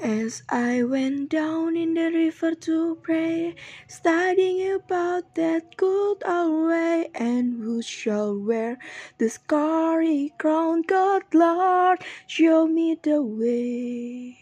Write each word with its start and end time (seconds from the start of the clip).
As 0.00 0.44
I 0.48 0.84
went 0.84 1.30
down 1.30 1.76
in 1.76 1.94
the 1.94 2.12
river 2.12 2.54
to 2.54 2.98
pray, 3.02 3.56
studying 3.88 4.74
about 4.74 5.34
that 5.34 5.76
good 5.76 6.22
old 6.24 6.68
way, 6.68 7.10
and 7.16 7.60
who 7.60 7.82
shall 7.82 8.38
wear 8.38 8.78
the 9.18 9.28
scarlet 9.28 10.38
crown? 10.38 10.82
God, 10.82 11.24
Lord, 11.34 11.98
show 12.28 12.68
me 12.68 12.96
the 13.02 13.20
way. 13.20 14.38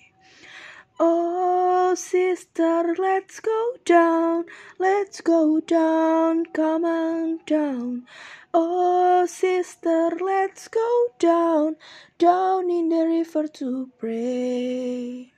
Oh, 1.01 1.95
sister, 1.95 2.95
let's 2.99 3.41
go 3.41 3.77
down, 3.87 4.45
let's 4.79 5.23
go 5.23 5.61
down, 5.61 6.45
come 6.53 6.85
on 6.85 7.41
down. 7.47 8.07
Oh, 8.53 9.25
sister, 9.25 10.11
let's 10.21 10.69
go 10.69 11.07
down, 11.19 11.77
down 12.19 12.71
in 12.71 12.91
the 12.91 13.07
river 13.07 13.49
to 13.49 13.91
pray. 13.99 15.33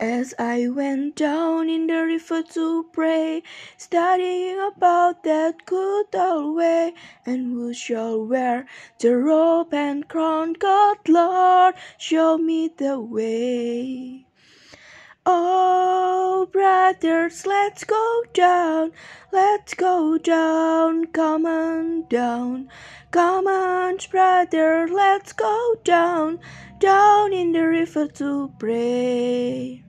As 0.00 0.32
I 0.38 0.66
went 0.68 1.16
down 1.16 1.68
in 1.68 1.86
the 1.86 2.02
river 2.02 2.42
to 2.54 2.84
pray, 2.90 3.42
studying 3.76 4.58
about 4.58 5.24
that 5.24 5.66
good 5.66 6.06
old 6.14 6.56
way, 6.56 6.94
and 7.26 7.52
who 7.52 7.74
shall 7.74 8.24
wear 8.24 8.64
the 8.98 9.14
robe 9.18 9.74
and 9.74 10.08
crown? 10.08 10.54
God, 10.54 11.06
Lord, 11.06 11.74
show 11.98 12.38
me 12.38 12.70
the 12.74 12.98
way. 12.98 14.24
Oh, 15.26 16.48
brothers, 16.50 17.44
let's 17.44 17.84
go 17.84 18.22
down, 18.32 18.92
let's 19.32 19.74
go 19.74 20.16
down, 20.16 21.08
come 21.08 21.44
on 21.44 22.06
down, 22.08 22.70
come 23.10 23.46
on, 23.46 23.98
brother, 24.10 24.88
let's 24.90 25.34
go 25.34 25.74
down, 25.84 26.40
down 26.78 27.34
in 27.34 27.52
the 27.52 27.66
river 27.66 28.08
to 28.08 28.50
pray. 28.58 29.84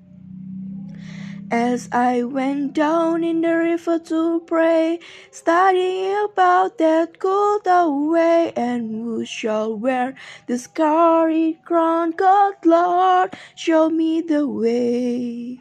As 1.52 1.90
I 1.92 2.24
went 2.24 2.72
down 2.72 3.26
in 3.26 3.42
the 3.42 3.54
river 3.54 4.00
to 4.00 4.40
pray, 4.48 5.02
studying 5.32 6.16
about 6.24 6.78
that 6.78 7.20
good 7.20 7.68
old 7.68 8.14
way, 8.14 8.54
and 8.56 9.04
who 9.04 9.26
shall 9.26 9.76
wear 9.76 10.16
the 10.48 10.58
scarlet 10.58 11.66
crown? 11.66 12.12
God, 12.12 12.54
Lord, 12.64 13.36
show 13.54 13.90
me 13.90 14.22
the 14.22 14.48
way. 14.48 15.60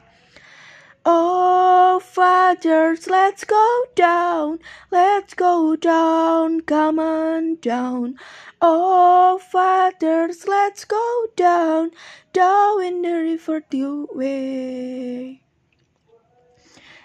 Oh, 1.05 1.99
fathers, 1.99 3.09
let's 3.09 3.43
go 3.43 3.85
down, 3.97 4.61
let's 4.93 5.35
go 5.35 5.75
down, 5.75 6.61
come 6.61 7.01
on 7.01 7.57
down. 7.57 8.15
Oh, 8.63 9.41
fathers, 9.43 10.47
let's 10.47 10.85
go 10.85 11.27
down, 11.35 11.91
down 12.33 12.85
in 12.85 13.03
the 13.03 13.13
river 13.13 13.61
to 13.73 14.09
way. 14.13 15.41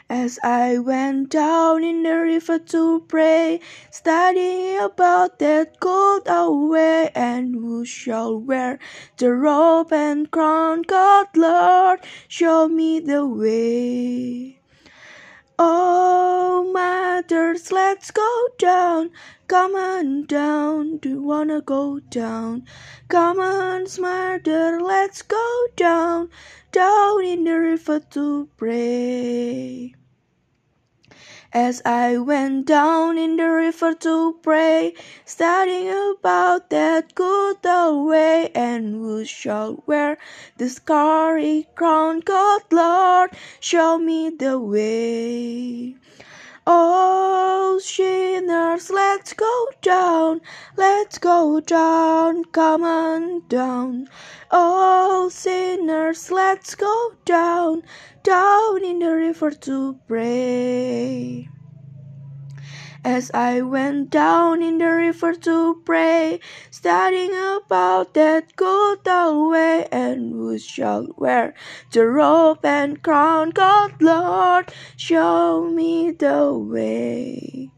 As 0.08 0.38
I 0.44 0.78
went 0.78 1.32
down 1.32 1.84
in 1.84 2.04
the 2.04 2.16
river 2.16 2.60
to 2.60 3.00
pray, 3.08 3.60
studying 3.90 4.78
about 4.78 5.40
that 5.40 5.80
good 5.80 6.28
old 6.28 6.70
way, 6.70 7.10
and 7.16 7.56
who 7.56 7.86
shall 7.86 8.38
wear 8.38 8.78
the 9.18 9.34
robe 9.34 9.92
and 9.92 10.30
crown? 10.30 10.84
God, 10.84 11.30
Lord, 11.36 12.02
show 12.28 12.68
me 12.68 13.00
the 13.00 13.26
way. 13.26 14.60
Oh, 15.58 16.70
mothers, 16.72 17.72
let's 17.72 18.12
go 18.12 18.48
down, 18.60 19.10
come 19.48 19.74
on 19.74 20.26
down, 20.26 20.98
do 20.98 21.10
you 21.10 21.22
wanna 21.24 21.62
go 21.62 22.00
down? 22.00 22.68
Come 23.08 23.40
on, 23.40 23.88
smarter, 23.88 24.80
let's 24.82 25.24
go 25.24 25.66
down, 25.76 26.30
down 26.72 27.24
in 27.24 27.44
the 27.46 27.58
river 27.58 28.02
to 28.12 28.50
pray. 28.58 29.65
As 31.56 31.82
I 31.86 32.18
went 32.18 32.66
down 32.68 33.18
in 33.18 33.38
the 33.38 33.50
river 33.50 33.94
to 33.94 34.38
pray, 34.44 34.94
studying 35.24 35.88
about 36.20 36.70
that 36.70 37.16
good 37.16 37.66
old 37.66 38.10
way, 38.10 38.52
and 38.54 38.94
who 38.96 39.24
shall 39.24 39.82
wear 39.88 40.18
the 40.58 40.68
scarlet 40.68 41.74
crown? 41.74 42.20
God, 42.20 42.62
Lord, 42.74 43.32
show 43.62 43.98
me 43.98 44.32
the 44.32 44.60
way. 44.60 45.85
Down, 49.86 50.42
let's 50.76 51.20
go 51.20 51.60
down, 51.60 52.44
come 52.46 52.84
on 52.84 53.48
down. 53.48 54.08
Oh, 54.50 55.30
sinners, 55.32 56.32
let's 56.32 56.74
go 56.74 57.12
down, 57.24 57.84
down 58.24 58.84
in 58.84 58.98
the 58.98 59.14
river 59.14 59.52
to 59.52 60.00
pray. 60.08 61.48
As 63.04 63.30
I 63.36 63.62
went 63.62 64.10
down 64.10 64.64
in 64.64 64.80
the 64.80 64.90
river 64.90 65.36
to 65.36 65.80
pray, 65.86 66.40
studying 66.72 67.36
about 67.36 68.16
that 68.16 68.56
good 68.56 69.08
old 69.08 69.52
way, 69.52 69.88
and 69.92 70.32
who 70.32 70.58
shall 70.58 71.06
wear 71.16 71.54
the 71.92 72.08
robe 72.08 72.66
and 72.66 73.04
crown? 73.04 73.52
God, 73.52 73.92
Lord, 74.02 74.74
show 74.98 75.70
me 75.70 76.10
the 76.10 76.58
way. 76.58 77.70